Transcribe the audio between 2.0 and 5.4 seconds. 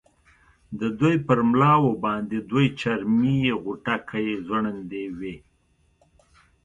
باندې دوې چرمي غوټکۍ ځوړندې وې.